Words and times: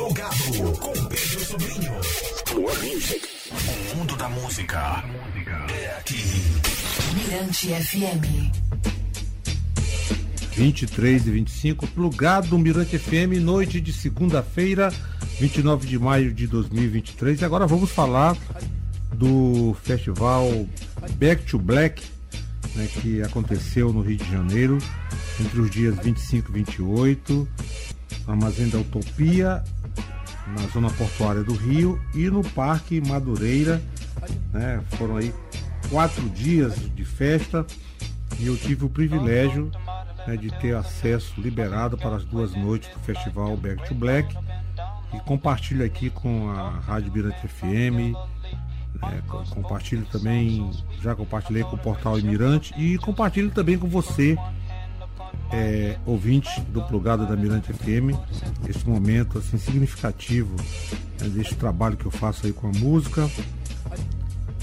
Plugado 0.00 0.78
com 0.80 0.92
Pedro 0.92 1.44
Sobrinho. 1.44 1.92
O 2.54 3.96
mundo 3.98 4.16
da 4.16 4.30
música 4.30 5.04
é 5.68 5.98
aqui. 5.98 6.16
Mirante 7.14 7.68
FM. 7.68 8.50
23 10.56 11.26
e 11.26 11.30
25, 11.30 11.86
plugado 11.88 12.58
Mirante 12.58 12.98
FM, 12.98 13.42
noite 13.42 13.78
de 13.78 13.92
segunda-feira, 13.92 14.90
29 15.38 15.86
de 15.86 15.98
maio 15.98 16.32
de 16.32 16.46
2023. 16.46 17.42
E 17.42 17.44
agora 17.44 17.66
vamos 17.66 17.90
falar 17.90 18.38
do 19.12 19.76
festival 19.82 20.66
Back 21.16 21.44
to 21.44 21.58
Black, 21.58 22.02
né, 22.74 22.88
que 23.02 23.20
aconteceu 23.20 23.92
no 23.92 24.00
Rio 24.00 24.16
de 24.16 24.32
Janeiro 24.32 24.78
entre 25.38 25.60
os 25.60 25.70
dias 25.70 25.94
25 26.02 26.50
e 26.50 26.54
28, 26.54 27.48
no 28.26 28.32
Armazém 28.32 28.70
da 28.70 28.78
Utopia, 28.78 29.62
na 30.58 30.66
zona 30.68 30.90
portuária 30.90 31.42
do 31.42 31.54
Rio 31.54 32.00
e 32.14 32.30
no 32.30 32.42
Parque 32.42 33.00
Madureira. 33.00 33.82
Né, 34.52 34.82
foram 34.96 35.16
aí 35.16 35.32
quatro 35.88 36.28
dias 36.30 36.74
de 36.94 37.04
festa 37.04 37.64
e 38.38 38.46
eu 38.46 38.56
tive 38.56 38.84
o 38.84 38.88
privilégio 38.88 39.70
né, 40.26 40.36
de 40.36 40.50
ter 40.60 40.74
acesso 40.74 41.40
liberado 41.40 41.96
para 41.96 42.16
as 42.16 42.24
duas 42.24 42.54
noites 42.54 42.88
do 42.90 43.00
festival 43.00 43.56
Back 43.56 43.86
to 43.88 43.94
Black 43.94 44.36
e 45.14 45.20
compartilho 45.20 45.84
aqui 45.84 46.10
com 46.10 46.50
a 46.50 46.70
Rádio 46.70 47.12
Mirante 47.12 47.48
FM, 47.48 48.14
né, 49.02 49.22
compartilho 49.50 50.06
também, 50.06 50.70
já 51.00 51.14
compartilhei 51.14 51.64
com 51.64 51.76
o 51.76 51.78
portal 51.78 52.16
Mirante 52.18 52.72
e 52.78 52.98
compartilho 52.98 53.50
também 53.50 53.78
com 53.78 53.88
você, 53.88 54.36
é, 55.52 55.96
ouvinte 56.06 56.60
do 56.68 56.82
plugado 56.82 57.26
da 57.26 57.36
Mirante 57.36 57.72
FM, 57.72 58.16
esse 58.68 58.88
momento 58.88 59.38
assim 59.38 59.58
significativo 59.58 60.54
né, 61.20 61.28
deste 61.28 61.54
trabalho 61.56 61.96
que 61.96 62.06
eu 62.06 62.10
faço 62.10 62.46
aí 62.46 62.52
com 62.52 62.68
a 62.68 62.72
música, 62.72 63.28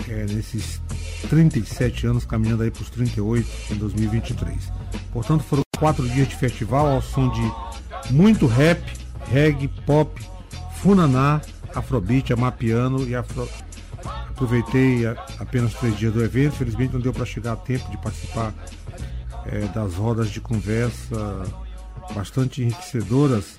é, 0.07 0.25
nesses 0.25 0.81
37 1.29 2.07
anos, 2.07 2.25
caminhando 2.25 2.63
aí 2.63 2.71
para 2.71 2.81
os 2.81 2.89
38 2.89 3.49
em 3.71 3.75
2023. 3.75 4.71
Portanto, 5.11 5.43
foram 5.43 5.63
quatro 5.77 6.07
dias 6.07 6.27
de 6.27 6.35
festival 6.35 6.87
ao 6.87 7.01
som 7.01 7.29
de 7.29 8.13
muito 8.13 8.47
rap, 8.47 8.81
reggae, 9.29 9.67
pop, 9.85 10.21
funaná, 10.81 11.41
afrobeat, 11.75 12.31
amapiano 12.33 13.07
e 13.07 13.15
afro... 13.15 13.47
Aproveitei 14.29 15.07
apenas 15.39 15.73
três 15.73 15.97
dias 15.97 16.13
do 16.13 16.23
evento, 16.23 16.57
felizmente 16.57 16.93
não 16.93 17.01
deu 17.01 17.11
para 17.11 17.25
chegar 17.25 17.53
a 17.53 17.55
tempo 17.55 17.89
de 17.89 17.97
participar 17.97 18.53
é, 19.47 19.59
das 19.73 19.93
rodas 19.95 20.29
de 20.29 20.39
conversa 20.39 21.43
bastante 22.13 22.61
enriquecedoras, 22.61 23.57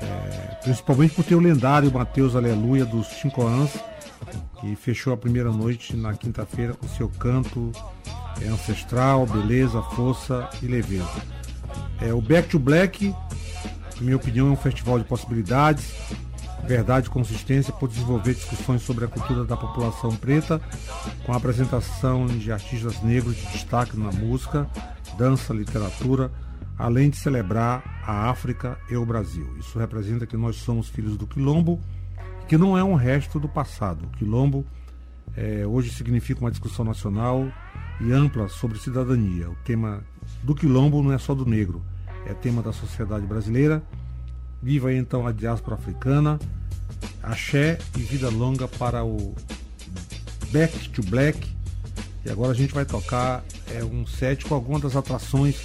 é, 0.00 0.58
principalmente 0.62 1.14
por 1.14 1.24
ter 1.24 1.34
o 1.34 1.40
lendário 1.40 1.92
Mateus 1.92 2.34
Aleluia 2.34 2.84
dos 2.84 3.06
Cinco 3.06 3.46
Anos, 3.46 3.72
que 4.60 4.76
fechou 4.76 5.12
a 5.12 5.16
primeira 5.16 5.50
noite 5.50 5.96
na 5.96 6.14
quinta-feira 6.14 6.74
com 6.74 6.88
seu 6.88 7.08
canto 7.08 7.72
é 8.40 8.48
ancestral, 8.48 9.26
beleza, 9.26 9.82
força 9.82 10.48
e 10.62 10.66
leveza. 10.66 11.22
É, 12.00 12.12
o 12.12 12.20
Back 12.20 12.48
to 12.48 12.58
Black, 12.58 13.08
na 13.08 14.02
minha 14.02 14.16
opinião, 14.16 14.48
é 14.48 14.50
um 14.50 14.56
festival 14.56 14.98
de 14.98 15.04
possibilidades, 15.04 15.92
verdade 16.64 17.08
e 17.08 17.10
consistência 17.10 17.72
por 17.72 17.88
desenvolver 17.88 18.34
discussões 18.34 18.82
sobre 18.82 19.04
a 19.04 19.08
cultura 19.08 19.44
da 19.44 19.56
população 19.56 20.14
preta, 20.16 20.60
com 21.24 21.32
a 21.32 21.36
apresentação 21.36 22.26
de 22.26 22.52
artistas 22.52 23.02
negros 23.02 23.36
de 23.36 23.46
destaque 23.48 23.96
na 23.96 24.12
música, 24.12 24.68
dança, 25.18 25.52
literatura, 25.52 26.30
além 26.78 27.10
de 27.10 27.16
celebrar 27.16 28.02
a 28.06 28.30
África 28.30 28.78
e 28.90 28.96
o 28.96 29.04
Brasil. 29.04 29.46
Isso 29.58 29.78
representa 29.78 30.26
que 30.26 30.36
nós 30.36 30.56
somos 30.56 30.88
filhos 30.88 31.16
do 31.16 31.26
quilombo, 31.26 31.80
que 32.48 32.56
não 32.56 32.76
é 32.76 32.82
um 32.82 32.94
resto 32.94 33.38
do 33.38 33.48
passado. 33.48 34.06
O 34.06 34.10
quilombo 34.10 34.66
é, 35.36 35.66
hoje 35.66 35.90
significa 35.90 36.40
uma 36.40 36.50
discussão 36.50 36.84
nacional 36.84 37.50
e 38.00 38.12
ampla 38.12 38.48
sobre 38.48 38.78
cidadania. 38.78 39.50
O 39.50 39.56
tema 39.64 40.02
do 40.42 40.54
quilombo 40.54 41.02
não 41.02 41.12
é 41.12 41.18
só 41.18 41.34
do 41.34 41.46
negro, 41.46 41.82
é 42.26 42.34
tema 42.34 42.62
da 42.62 42.72
sociedade 42.72 43.26
brasileira. 43.26 43.82
Viva 44.62 44.92
então 44.92 45.26
a 45.26 45.32
diáspora 45.32 45.74
africana, 45.74 46.38
axé 47.22 47.78
e 47.96 48.00
vida 48.00 48.28
longa 48.28 48.66
para 48.66 49.04
o 49.04 49.34
Back 50.50 50.88
to 50.90 51.02
Black. 51.02 51.50
E 52.24 52.30
agora 52.30 52.52
a 52.52 52.54
gente 52.54 52.72
vai 52.72 52.84
tocar 52.84 53.44
é, 53.70 53.84
um 53.84 54.06
set 54.06 54.44
com 54.44 54.54
algumas 54.54 54.82
das 54.82 54.96
atrações 54.96 55.56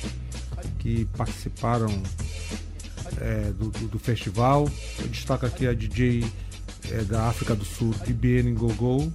que 0.79 1.05
participaram 1.17 2.01
é, 3.21 3.51
do, 3.51 3.69
do, 3.69 3.87
do, 3.87 3.99
festival. 3.99 4.69
Eu 4.99 5.07
destaco 5.07 5.45
aqui 5.45 5.67
a 5.67 5.73
DJ 5.73 6.25
é, 6.91 7.03
da 7.03 7.27
África 7.27 7.55
do 7.55 7.65
Sul, 7.65 7.93
TBN 8.05 8.53
Gogol, 8.53 9.11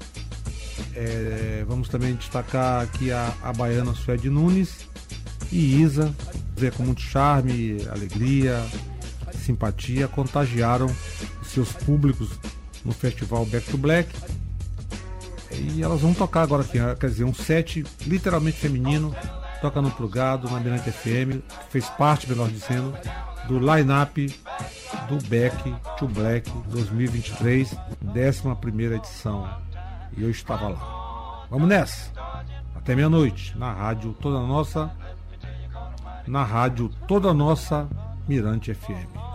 é, 0.94 1.65
vamos 1.66 1.88
também 1.88 2.15
destacar 2.15 2.82
aqui 2.82 3.11
a, 3.11 3.34
a 3.43 3.53
baiana 3.53 3.94
Suede 3.94 4.28
Nunes 4.28 4.87
e 5.50 5.81
Isa, 5.81 6.15
com 6.77 6.84
muito 6.84 7.00
charme, 7.00 7.78
alegria, 7.91 8.65
simpatia, 9.44 10.06
contagiaram 10.06 10.87
seus 11.53 11.73
públicos 11.73 12.31
no 12.85 12.93
festival 12.93 13.45
Back 13.47 13.71
to 13.71 13.79
Black. 13.79 14.11
E 15.53 15.83
elas 15.83 16.01
vão 16.01 16.15
tocar 16.15 16.43
agora 16.43 16.63
aqui, 16.63 16.79
quer 16.99 17.11
dizer, 17.11 17.25
um 17.25 17.35
set 17.35 17.85
literalmente 18.07 18.57
feminino, 18.57 19.15
toca 19.61 19.83
no 19.83 19.91
plugado, 19.91 20.51
na 20.51 20.59
Mirante 20.59 20.91
FM, 20.91 21.43
fez 21.69 21.87
parte, 21.91 22.29
melhor 22.29 22.49
dizendo, 22.49 22.95
do 23.47 23.59
line-up 23.59 24.35
do 25.09 25.29
Back 25.29 25.75
to 25.99 26.09
Black 26.09 26.51
2023, 26.71 27.77
11 28.03 28.95
edição 28.95 29.49
e 30.17 30.23
eu 30.23 30.31
estava 30.31 30.69
lá. 30.69 31.47
Vamos 31.51 31.69
nessa! 31.69 32.11
Até 32.75 32.97
meia-noite, 32.97 33.57
na 33.57 33.73
rádio 33.73 34.12
Toda 34.15 34.41
Nossa, 34.41 34.91
na 36.27 36.45
rádio 36.45 36.89
Toda 37.07 37.33
Nossa 37.33 37.89
Mirante 38.27 38.75
FM. 38.75 39.31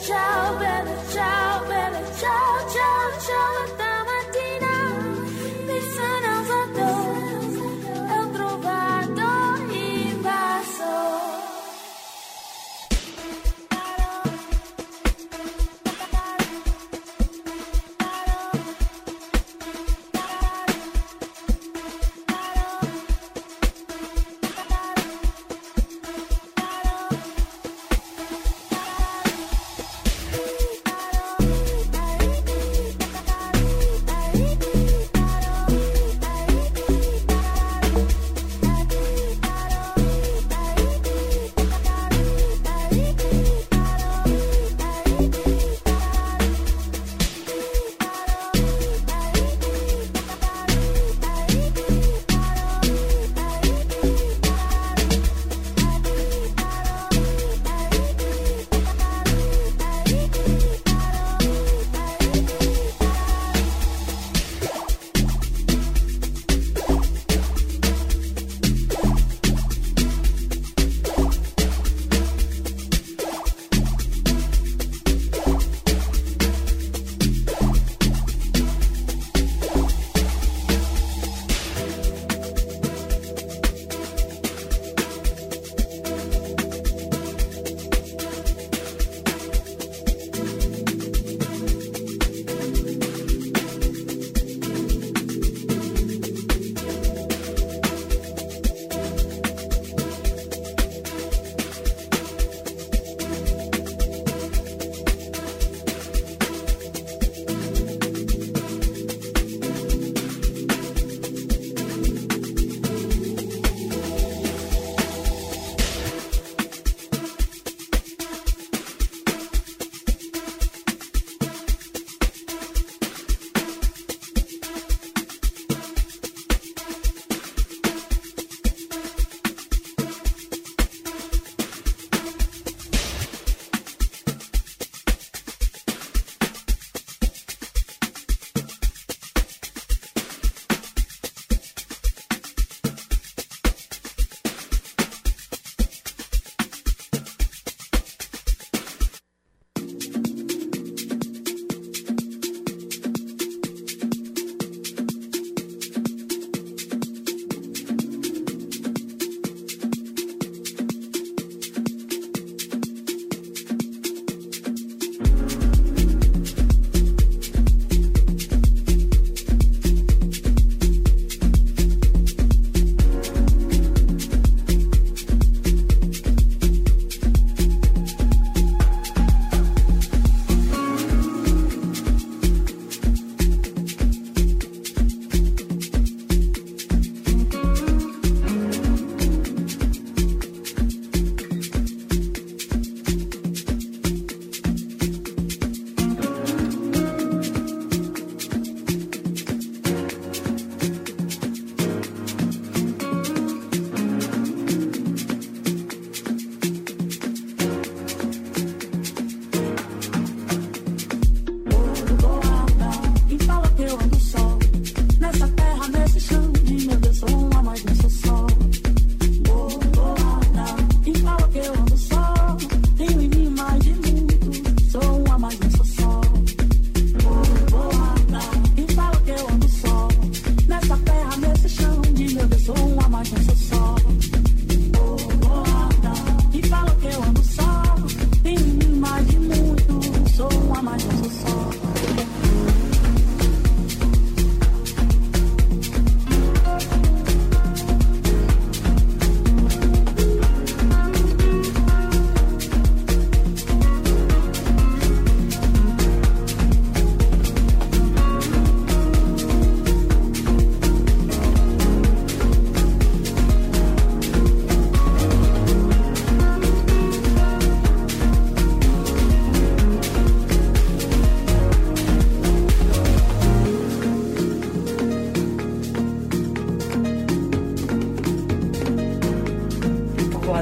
child. 0.00 0.31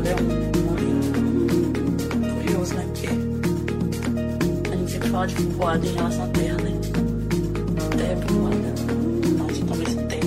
Nada 0.00 0.12
é 0.12 0.16
um 0.16 0.50
bullying. 0.52 1.00
Curioso, 2.36 2.74
né? 2.74 2.86
Porque 2.86 4.72
a 4.72 4.76
gente 4.76 4.90
sempre 4.92 5.10
fala 5.10 5.26
de 5.26 5.34
voada 5.34 5.86
em 5.86 5.94
relação 5.94 6.24
à 6.24 6.28
terra, 6.28 6.56
né? 6.56 6.80
Terra 7.98 8.12
é 8.12 8.16
povoada. 8.16 8.56
Então, 9.26 9.46
assim, 9.46 9.66
talvez 9.66 9.94
tenha 9.94 10.20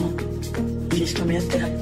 gente 0.96 1.14
também 1.16 1.38
é 1.38 1.40
minha 1.40 1.52
terra 1.52 1.73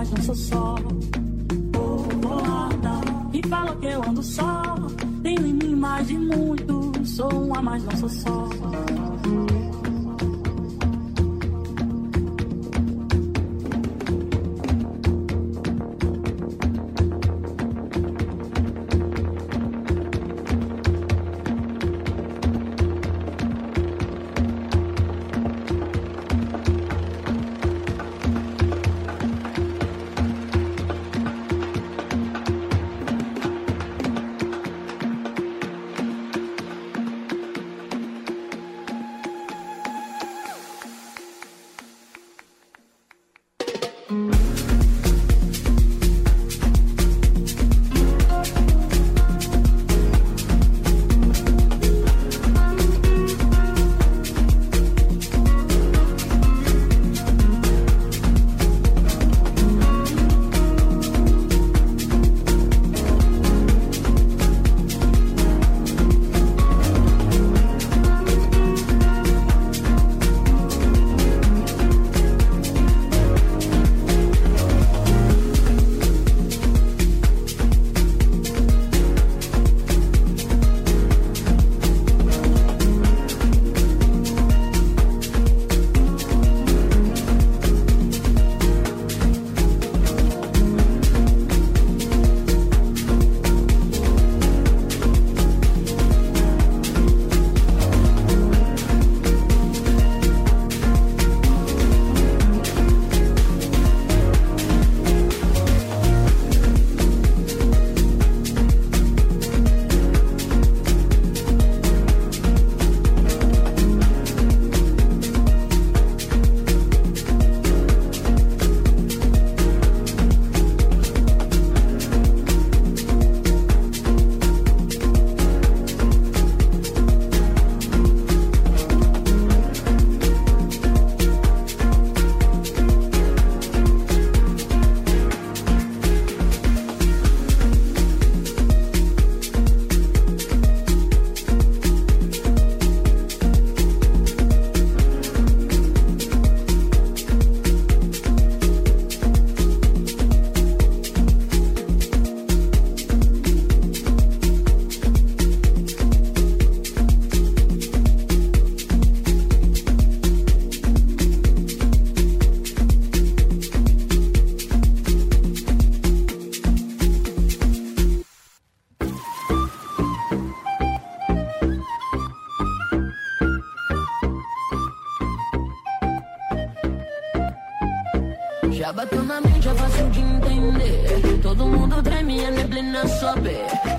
mas 0.00 0.10
não 0.12 0.22
sou 0.22 0.34
só. 0.34 0.74
Bolada, 2.22 3.00
e 3.34 3.46
fala 3.46 3.76
que 3.76 3.86
eu 3.86 4.02
ando 4.02 4.22
só. 4.22 4.62
Tenho 5.22 5.46
em 5.46 5.52
mim 5.52 5.76
mais 5.76 6.08
de 6.08 6.16
muito, 6.16 7.04
sou 7.04 7.30
uma 7.30 7.60
mais, 7.60 7.84
não 7.84 7.96
sou 7.98 8.08
só. 8.08 8.48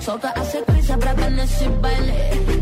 Solta 0.02 0.32
a 0.36 0.44
sequência 0.44 0.96
braba 0.96 1.30
nesse 1.30 1.68
baile. 1.68 2.12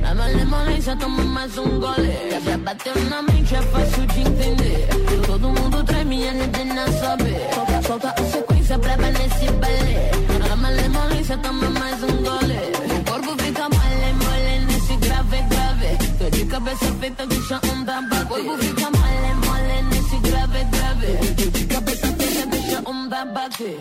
Na 0.03 0.15
malemolência, 0.15 0.95
toma 0.97 1.25
mais 1.25 1.57
um 1.57 1.81
gole. 1.81 2.41
Já 2.45 2.59
bateu 2.59 2.95
na 3.09 3.23
mente, 3.23 3.55
é 3.55 3.63
fácil 3.63 4.07
de 4.07 4.21
entender. 4.21 4.89
Todo 5.27 5.49
mundo 5.49 5.83
treme, 5.85 6.29
a 6.29 6.33
neblina 6.33 6.85
sobe. 6.93 7.35
Solta, 7.55 7.83
solta 7.83 8.15
a 8.17 8.25
sequência 8.25 8.79
braba 8.79 9.11
nesse 9.11 9.51
baile. 9.53 10.49
Na 10.49 10.57
malemolência, 10.57 11.39
toma 11.39 11.71
mais 11.71 12.03
um 12.03 12.17
gole. 12.23 12.61
O 12.95 13.11
corpo 13.11 13.43
fica 13.43 13.69
mole, 13.69 14.13
mole 14.23 14.67
nesse 14.67 14.97
grave, 14.97 15.43
grave. 15.49 16.19
Tô 16.19 16.31
de 16.31 16.45
cabeça 16.45 16.93
feita, 17.01 17.27
deixa 17.27 17.61
onda 17.73 18.03
bater. 18.03 18.23
O 18.23 18.27
corpo 18.27 18.59
fica 18.59 18.91
mole, 18.91 19.35
mole 19.47 19.83
nesse 19.91 20.19
grave, 20.19 20.65
grave 20.65 21.50
nada 23.21 23.33
bater. 23.33 23.79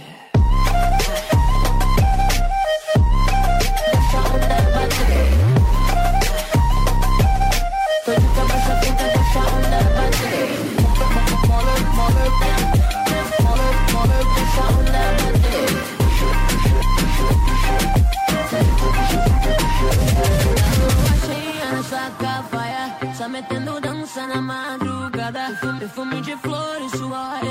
Tô 8.05 8.11
de 8.11 8.27
cabeça 8.35 8.73
bater. 9.95 10.49
Mole, 11.47 11.75
mole, 11.95 12.25
mole, 13.43 13.69
mole, 13.93 14.19
bater. 15.19 15.69
Só 23.17 23.25
metendo 23.29 23.79
dança 23.81 24.27
na 24.27 24.41
madrugada. 24.41 25.43
Perfume 25.79 26.21
de 26.21 26.35
flores, 26.37 26.91
suor 26.91 27.48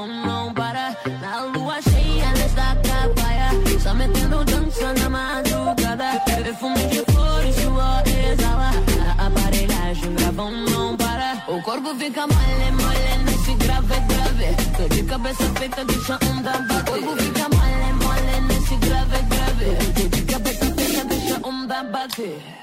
gravão 0.00 0.06
não 0.06 0.54
para. 0.54 0.96
Na 1.20 1.44
lua 1.44 1.80
cheia, 1.82 2.30
nesta 2.32 2.76
capaia. 2.76 3.50
Só 3.82 3.94
metendo 3.94 4.44
dança 4.44 4.92
na 4.94 5.10
madrugada. 5.10 6.20
Perfume 6.24 6.86
de 6.88 7.04
flores, 7.12 7.56
sua 7.56 8.02
exala. 8.06 8.70
A 9.18 9.26
aparelhagem, 9.26 10.14
gravão 10.14 10.50
não 10.50 10.96
para. 10.96 11.42
O 11.48 11.62
corpo 11.62 11.94
fica 11.96 12.26
mole, 12.26 12.70
mole 12.72 13.24
nesse 13.24 13.54
grave, 13.54 14.00
grave. 14.00 14.56
Tô 14.76 14.94
de 14.94 15.02
cabeça 15.02 15.44
feita, 15.58 15.84
deixa 15.84 16.18
onda 16.30 16.52
bater. 16.58 16.80
O 16.80 17.02
corpo 17.02 17.22
fica 17.22 17.48
mole, 17.48 17.92
mole 18.04 18.40
nesse 18.48 18.76
grave, 18.76 19.22
grave. 19.22 19.92
Tô 19.94 20.16
de 20.16 20.22
cabeça 20.22 20.74
feita, 20.74 21.04
deixa 21.04 21.40
onda 21.46 21.84
bater. 21.84 22.59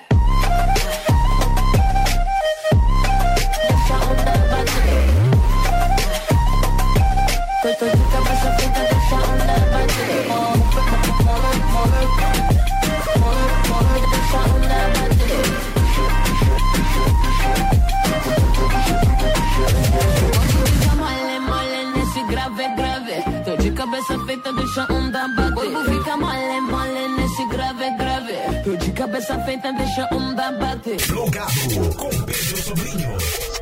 Cabeça 23.98 24.25
feita, 24.25 24.54
deixa 24.54 24.94
onda 24.94 25.27
bater. 25.30 25.54
Corpo 25.54 25.84
fica 25.86 26.18
mole, 26.18 26.62
mole 26.62 27.08
nesse 27.16 27.48
grave, 27.48 27.98
grave. 27.98 28.34
Tô 28.63 28.75
de 28.75 28.92
cabeça 28.92 29.39
feita, 29.39 29.74
deixa 29.74 30.08
onda 30.13 30.51
bater. 30.51 30.98
Plugado 31.08 31.96
com 31.96 32.10
Pedro 32.10 32.58
Sobrinho. 32.58 33.18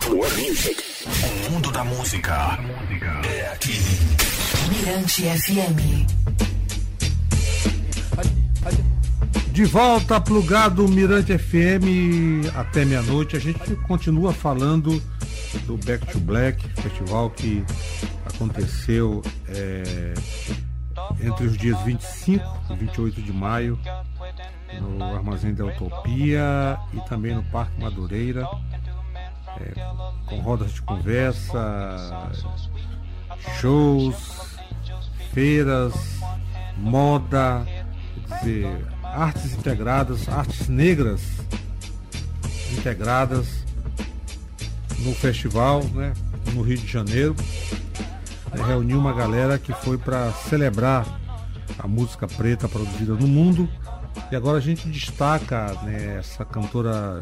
More 0.10 0.50
Music. 0.50 0.84
O 1.48 1.51
mundo 1.51 1.72
da 1.72 1.84
música 1.86 2.60
é 3.24 3.54
aqui. 3.54 3.80
Mirante 4.70 5.24
FM. 5.24 6.06
De 9.51 9.63
volta, 9.63 10.20
plugado 10.20 10.86
Mirante 10.89 11.38
FM 11.38 12.54
até 12.56 12.84
meia-noite. 12.84 13.38
A 13.38 13.40
gente 13.40 13.74
continua 13.88 14.33
falando 14.33 15.01
do 15.66 15.77
Back 15.77 16.05
to 16.07 16.20
Black, 16.20 16.62
festival 16.81 17.29
que 17.29 17.64
aconteceu 18.35 19.21
é, 19.48 20.13
entre 21.21 21.48
os 21.48 21.57
dias 21.57 21.79
25 21.81 22.43
e 22.69 22.75
28 22.75 23.21
de 23.21 23.33
maio 23.33 23.79
no 24.79 25.03
Armazém 25.03 25.53
da 25.53 25.65
Utopia 25.65 26.77
e 26.93 27.00
também 27.07 27.33
no 27.33 27.43
Parque 27.43 27.79
Madureira, 27.79 28.48
é, 29.59 29.74
com 30.25 30.39
rodas 30.41 30.74
de 30.74 30.81
conversa, 30.81 32.31
shows, 33.59 34.57
feiras, 35.33 35.93
moda, 36.77 37.65
quer 38.27 38.39
dizer, 38.39 38.87
artes 39.03 39.53
integradas, 39.53 40.27
artes 40.27 40.67
negras 40.67 41.21
integradas 42.77 43.63
no 45.00 45.13
festival, 45.13 45.83
né, 45.93 46.13
no 46.53 46.61
Rio 46.61 46.77
de 46.77 46.87
Janeiro. 46.87 47.35
Reuniu 48.63 49.00
uma 49.00 49.13
galera 49.13 49.57
que 49.57 49.74
foi 49.74 49.98
para 49.98 50.31
celebrar 50.31 51.05
a 51.79 51.87
música 51.87 52.27
preta 52.27 52.68
produzida 52.68 53.13
no 53.13 53.27
mundo. 53.27 53.70
E 54.31 54.35
agora 54.35 54.57
a 54.57 54.61
gente 54.61 54.87
destaca 54.87 55.74
né, 55.83 56.18
essa 56.20 56.46
cantora 56.46 57.22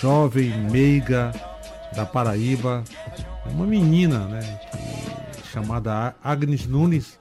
jovem, 0.00 0.50
meiga, 0.70 1.32
da 1.94 2.06
Paraíba, 2.06 2.84
uma 3.46 3.66
menina 3.66 4.20
né, 4.26 4.58
que- 4.70 5.48
chamada 5.52 6.14
Agnes 6.22 6.66
Nunes, 6.66 7.18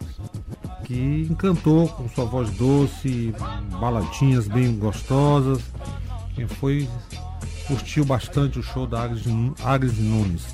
que 0.83 1.27
encantou 1.29 1.87
com 1.87 2.07
sua 2.09 2.25
voz 2.25 2.49
doce, 2.51 3.33
baladinhas 3.79 4.47
bem 4.47 4.77
gostosas. 4.77 5.61
Quem 6.35 6.47
foi 6.47 6.87
curtiu 7.67 8.05
bastante 8.05 8.59
o 8.59 8.63
show 8.63 8.85
da 8.85 9.03
Agnes, 9.03 9.23
Agnes 9.63 9.97
Nunes. 9.97 10.45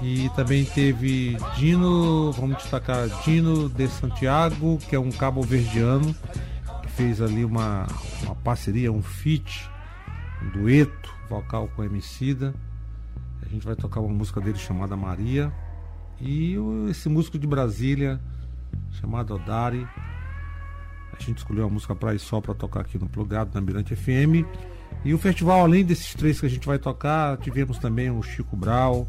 E 0.00 0.30
também 0.30 0.64
teve 0.64 1.36
Dino, 1.56 2.30
vamos 2.32 2.58
destacar 2.58 3.08
Dino 3.24 3.68
de 3.68 3.88
Santiago, 3.88 4.78
que 4.88 4.94
é 4.94 4.98
um 4.98 5.10
cabo-verdiano, 5.10 6.14
que 6.82 6.88
fez 6.88 7.20
ali 7.20 7.44
uma, 7.44 7.86
uma 8.22 8.34
parceria, 8.36 8.92
um 8.92 9.02
feat, 9.02 9.68
um 10.42 10.50
dueto 10.50 11.12
vocal 11.28 11.68
com 11.74 11.82
Emicida. 11.82 12.54
A 13.42 13.48
gente 13.48 13.66
vai 13.66 13.74
tocar 13.74 14.00
uma 14.00 14.14
música 14.14 14.40
dele 14.40 14.58
chamada 14.58 14.96
Maria. 14.96 15.52
E 16.20 16.56
esse 16.88 17.08
músico 17.08 17.38
de 17.38 17.46
Brasília, 17.46 18.20
chamado 18.92 19.34
Odari. 19.34 19.86
A 21.12 21.22
gente 21.22 21.38
escolheu 21.38 21.64
uma 21.64 21.74
música 21.74 21.94
para 21.94 22.14
ir 22.14 22.18
só 22.18 22.40
para 22.40 22.54
tocar 22.54 22.80
aqui 22.80 22.98
no 22.98 23.08
Plugado, 23.08 23.50
na 23.52 23.60
Mirante 23.60 23.96
FM. 23.96 24.46
E 25.04 25.12
o 25.12 25.18
festival, 25.18 25.60
além 25.60 25.84
desses 25.84 26.14
três 26.14 26.40
que 26.40 26.46
a 26.46 26.48
gente 26.48 26.66
vai 26.66 26.78
tocar, 26.78 27.36
tivemos 27.38 27.78
também 27.78 28.10
o 28.10 28.22
Chico 28.22 28.56
Brau, 28.56 29.08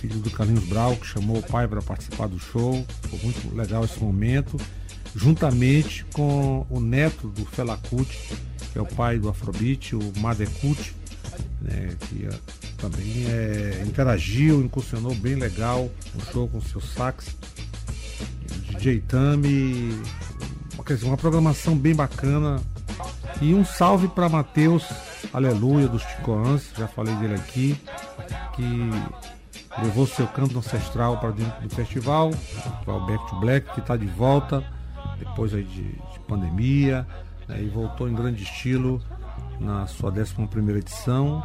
filho 0.00 0.18
do 0.20 0.30
Carlinhos 0.30 0.64
Brau, 0.64 0.96
que 0.96 1.06
chamou 1.06 1.38
o 1.38 1.42
pai 1.42 1.66
para 1.66 1.82
participar 1.82 2.28
do 2.28 2.38
show. 2.38 2.84
Foi 3.08 3.18
muito 3.22 3.54
legal 3.54 3.84
esse 3.84 3.98
momento. 4.00 4.56
Juntamente 5.14 6.04
com 6.12 6.66
o 6.70 6.80
neto 6.80 7.28
do 7.28 7.44
Fela 7.46 7.76
Kuti, 7.88 8.18
que 8.72 8.78
é 8.78 8.82
o 8.82 8.86
pai 8.86 9.18
do 9.18 9.28
Afrobeat, 9.28 9.96
o 9.96 10.12
Madekut, 10.18 10.94
né, 11.60 11.96
que 12.08 12.26
eh, 12.26 12.38
também 12.76 13.24
eh, 13.26 13.84
interagiu, 13.86 14.60
incursionou 14.60 15.14
bem 15.14 15.34
legal 15.34 15.90
no 16.14 16.24
show 16.32 16.46
com 16.48 16.60
seu 16.60 16.80
sax. 16.80 17.34
DJ 18.70 19.00
Tami, 19.00 20.00
quer 20.86 20.94
dizer, 20.94 21.06
uma 21.06 21.16
programação 21.16 21.76
bem 21.76 21.94
bacana. 21.94 22.62
E 23.40 23.54
um 23.54 23.64
salve 23.64 24.08
para 24.08 24.28
Matheus, 24.28 24.84
aleluia, 25.32 25.86
dos 25.86 26.02
Ticoãs, 26.02 26.70
já 26.76 26.88
falei 26.88 27.14
dele 27.16 27.34
aqui, 27.34 27.80
que 28.56 28.90
levou 29.82 30.06
seu 30.06 30.26
canto 30.26 30.58
ancestral 30.58 31.18
para 31.18 31.30
dentro 31.30 31.60
do 31.62 31.70
festival, 31.70 32.30
o 32.86 33.00
Back 33.06 33.28
to 33.28 33.36
Black, 33.36 33.72
que 33.72 33.80
está 33.80 33.96
de 33.96 34.06
volta 34.06 34.64
depois 35.18 35.52
aí 35.52 35.64
de, 35.64 35.82
de 35.82 36.20
pandemia, 36.26 37.06
né, 37.46 37.62
e 37.62 37.68
voltou 37.68 38.08
em 38.08 38.14
grande 38.14 38.42
estilo 38.42 39.02
na 39.60 39.86
sua 39.86 40.10
11 40.10 40.34
edição, 40.76 41.42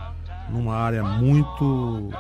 numa 0.50 0.76
área 0.76 1.04
muito 1.04 2.12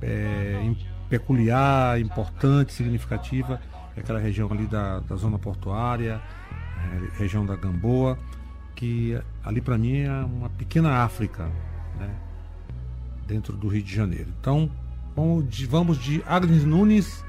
é, 0.00 0.72
peculiar, 1.08 2.00
importante, 2.00 2.72
significativa, 2.72 3.60
é 3.96 4.00
aquela 4.00 4.18
região 4.18 4.50
ali 4.50 4.66
da, 4.66 5.00
da 5.00 5.16
zona 5.16 5.38
portuária, 5.38 6.20
região 7.18 7.44
da 7.44 7.56
Gamboa, 7.56 8.18
que 8.74 9.18
ali 9.44 9.60
para 9.60 9.76
mim 9.76 10.00
é 10.00 10.10
uma 10.10 10.48
pequena 10.50 11.02
África, 11.02 11.50
né, 11.98 12.10
dentro 13.26 13.56
do 13.56 13.68
Rio 13.68 13.82
de 13.82 13.94
Janeiro. 13.94 14.28
Então, 14.40 14.70
vamos 15.16 15.44
de, 15.48 15.66
vamos 15.66 15.98
de 16.04 16.22
Agnes 16.26 16.64
Nunes, 16.64 17.24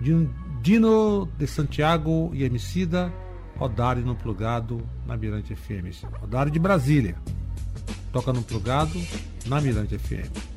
de 0.00 0.28
Dino 0.62 1.26
de 1.38 1.46
Santiago 1.46 2.30
e 2.34 2.44
Emicida, 2.44 3.12
Rodari 3.56 4.00
no 4.00 4.16
Plugado, 4.16 4.80
na 5.06 5.16
Mirante 5.16 5.52
FM. 5.52 5.90
Rodari 6.20 6.50
de 6.50 6.58
Brasília, 6.58 7.14
toca 8.12 8.32
no 8.32 8.42
Plugado, 8.42 8.98
na 9.46 9.60
Mirante 9.60 9.94
FM. 9.94 10.55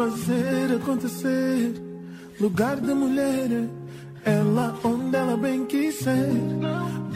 Fazer 0.00 0.76
acontecer. 0.76 1.74
Lugar 2.40 2.76
da 2.76 2.94
mulher 2.94 3.68
lá 4.54 4.74
onde 4.82 5.14
ela 5.14 5.36
bem 5.36 5.66
quiser. 5.66 6.30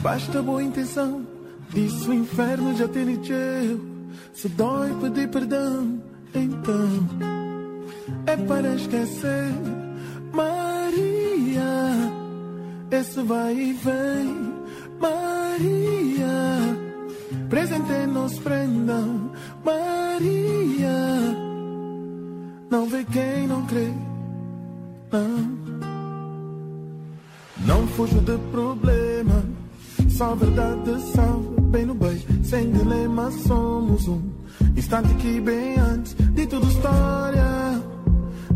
Basta 0.02 0.42
boa 0.42 0.62
intenção, 0.62 1.26
disso 1.70 2.10
o 2.10 2.14
inferno 2.14 2.76
já 2.76 2.86
tem 2.86 3.18
eu. 3.30 3.80
Se 4.34 4.48
dói 4.50 4.92
pedir 5.00 5.30
perdão, 5.30 5.98
então 6.34 7.08
é 8.26 8.36
para 8.36 8.74
esquecer. 8.74 9.54
Maria, 10.30 11.72
esse 12.90 13.22
vai 13.22 13.54
e 13.54 13.72
vem. 13.72 14.54
Maria, 15.00 16.28
presente 17.48 18.06
nos 18.08 18.38
prendam. 18.40 19.32
Maria. 19.64 20.43
Não 22.74 22.88
vê 22.88 23.04
quem 23.04 23.46
não 23.46 23.64
crê, 23.66 23.88
não. 25.12 25.54
Não 27.64 27.86
fujo 27.86 28.18
de 28.18 28.36
problema, 28.50 29.44
só 30.10 30.34
verdade 30.34 31.00
salva, 31.12 31.60
bem 31.70 31.86
no 31.86 31.94
bem, 31.94 32.20
sem 32.42 32.72
dilema 32.72 33.30
somos 33.30 34.08
um. 34.08 34.20
Instante 34.76 35.14
que 35.14 35.40
bem 35.40 35.78
antes 35.78 36.14
de 36.14 36.48
tudo 36.48 36.66
história, 36.66 37.80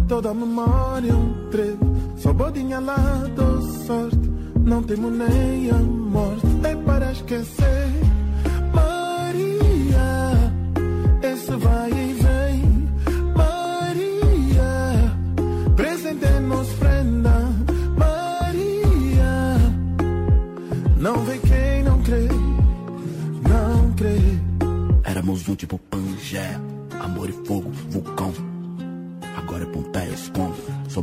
toda 0.08 0.30
a 0.30 0.34
memória 0.34 1.14
um 1.14 1.48
trevo, 1.52 1.96
só 2.16 2.32
bodinha 2.32 2.80
lá 2.80 2.96
do 3.36 3.62
sorte, 3.86 4.28
não 4.64 4.82
temo 4.82 5.10
nem 5.10 5.70
a 5.70 5.78
morte, 5.78 6.44
é 6.64 6.74
para 6.74 7.12
esquecer. 7.12 8.08
se 11.48 11.56
vai 11.56 12.07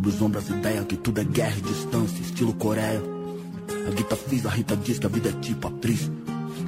Sobre 0.06 0.18
os 0.18 0.22
ombros 0.22 0.52
a 0.52 0.56
ideia 0.56 0.84
que 0.84 0.98
tudo 0.98 1.20
é 1.20 1.24
guerra 1.24 1.56
e 1.58 1.62
distância, 1.62 2.22
estilo 2.22 2.54
Coreia. 2.54 3.02
A 3.88 3.90
guitarra 3.90 4.22
fiz, 4.28 4.46
a 4.46 4.50
Rita 4.52 4.78
diz 4.78 5.00
que 5.00 5.06
a 5.08 5.10
vida 5.10 5.30
é 5.30 5.32
tipo 5.32 5.68
atriz. 5.68 6.12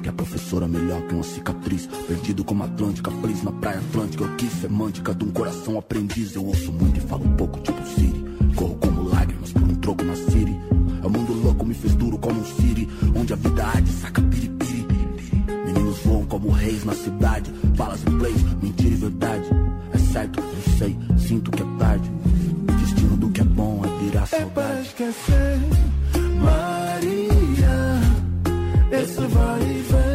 Que 0.02 0.08
a 0.08 0.12
professora 0.12 0.64
é 0.64 0.68
melhor 0.68 1.00
que 1.06 1.14
uma 1.14 1.22
cicatriz. 1.22 1.86
Perdido 2.08 2.42
como 2.42 2.64
Atlântica, 2.64 3.12
preso 3.12 3.44
na 3.44 3.52
praia 3.52 3.78
Atlântica. 3.78 4.24
Eu 4.24 4.34
quis 4.34 4.50
semântica 4.54 5.14
de 5.14 5.24
um 5.24 5.30
coração 5.30 5.78
aprendiz. 5.78 6.34
Eu 6.34 6.46
ouço 6.46 6.72
muito 6.72 6.98
e 6.98 7.00
falo 7.00 7.28
pouco, 7.36 7.60
tipo 7.60 7.80
Siri. 7.86 8.24
Corro 8.56 8.74
como 8.74 9.08
lágrimas 9.08 9.52
por 9.52 9.62
um 9.62 9.74
troco 9.76 10.04
na 10.04 10.16
Siri. 10.16 10.58
É 11.00 11.06
o 11.06 11.10
mundo 11.10 11.32
louco, 11.34 11.64
me 11.64 11.74
fez 11.74 11.94
duro 11.94 12.18
como 12.18 12.40
um 12.40 12.44
Siri. 12.44 12.88
Onde 13.14 13.32
a 13.32 13.36
vida 13.36 13.68
há 13.68 13.78
de 13.78 13.90
saca 13.92 14.20
piripiri. 14.20 14.86
Meninos 15.64 15.98
voam 15.98 16.26
como 16.26 16.50
reis 16.50 16.84
na 16.84 16.94
cidade. 16.94 17.52
Balas 17.76 18.02
e 18.02 18.10
plays, 18.18 18.42
mentira 18.60 18.94
e 18.94 18.96
verdade. 18.96 19.48
É 19.92 19.98
certo, 19.98 20.40
eu 20.40 20.72
sei, 20.76 20.98
sinto 21.16 21.52
que 21.52 21.62
é 21.62 21.66
tarde. 21.78 22.17
Esquecer, 24.98 25.58
Maria. 26.42 27.78
Esse 28.90 29.20
vai 29.28 29.60
e 29.62 29.82
vem, 29.82 30.07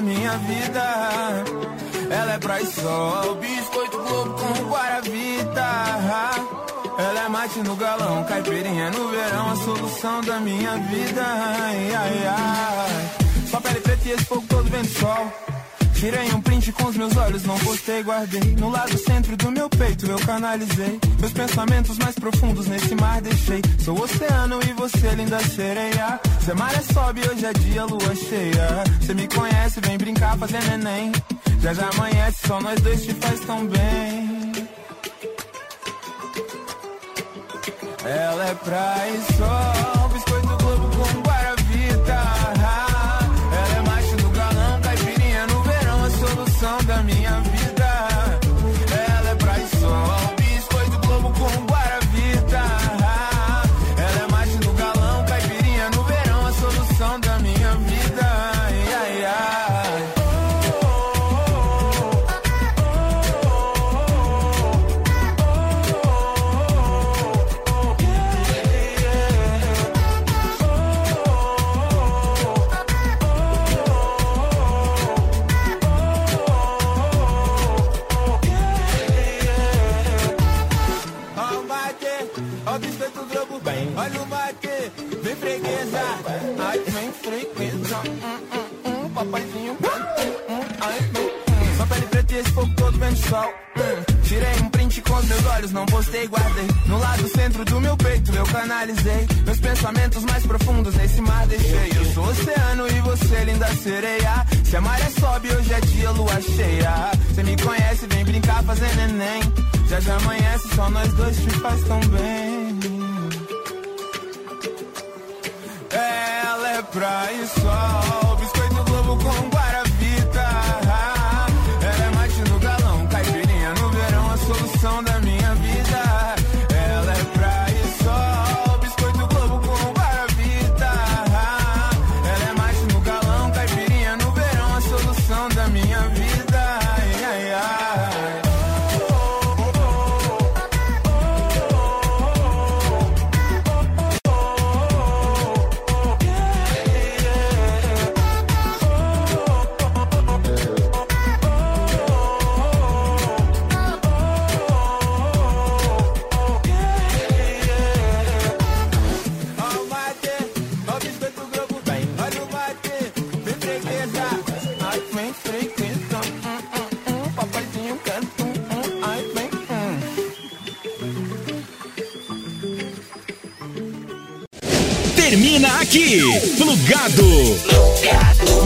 minha 0.00 0.38
vida. 0.38 0.82
Ela 2.10 2.32
é 2.32 2.38
praia 2.38 2.66
sol, 2.66 3.34
biscoito 3.36 3.98
globo 3.98 4.34
com 4.34 4.70
guaravita. 4.70 5.66
Ela 6.98 7.24
é 7.24 7.28
mate 7.28 7.60
no 7.60 7.76
galão, 7.76 8.24
caipirinha 8.24 8.90
no 8.90 9.08
verão, 9.08 9.50
a 9.50 9.56
solução 9.56 10.20
da 10.22 10.40
minha 10.40 10.76
vida. 10.76 11.22
Ai, 11.22 11.94
ai, 11.94 12.26
ai. 12.26 13.46
Só 13.50 13.60
pele 13.60 13.80
preta 13.80 14.08
e 14.08 14.12
esse 14.12 14.24
fogo 14.24 14.44
todo 14.48 14.68
vento 14.70 14.98
sol. 14.98 15.32
Tirei 16.00 16.32
um 16.32 16.40
print 16.40 16.72
com 16.72 16.86
os 16.86 16.96
meus 16.96 17.14
olhos, 17.14 17.42
não 17.42 17.58
postei, 17.58 18.02
guardei. 18.02 18.40
No 18.58 18.70
lado 18.70 18.96
centro 18.96 19.36
do 19.36 19.52
meu 19.52 19.68
peito 19.68 20.06
eu 20.06 20.18
canalizei. 20.20 20.98
Meus 21.18 21.30
pensamentos 21.30 21.98
mais 21.98 22.14
profundos 22.14 22.66
nesse 22.68 22.94
mar 22.94 23.20
deixei. 23.20 23.60
Sou 23.84 23.98
o 23.98 24.02
oceano 24.04 24.60
e 24.66 24.72
você, 24.72 25.10
linda 25.10 25.38
sereia. 25.40 26.18
Se 26.42 26.52
a 26.52 26.54
maré 26.54 26.80
sobe, 26.94 27.20
hoje 27.28 27.44
é 27.44 27.52
dia, 27.52 27.84
lua 27.84 28.14
cheia. 28.14 28.82
Você 28.98 29.12
me 29.12 29.28
conhece, 29.28 29.80
vem 29.82 29.98
brincar, 29.98 30.38
fazer 30.38 30.62
neném. 30.70 31.12
Já 31.60 31.74
já 31.74 31.90
amanhece, 31.90 32.46
só 32.46 32.58
nós 32.62 32.80
dois 32.80 33.04
te 33.04 33.12
faz 33.12 33.40
tão 33.40 33.66
bem. 33.66 34.68
Ela 38.06 38.48
é 38.48 38.54
praia 38.54 39.10
e 39.10 39.32
sol. 39.34 39.99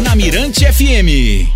Na 0.03 0.15
Mirante 0.15 0.67
FM. 0.67 1.54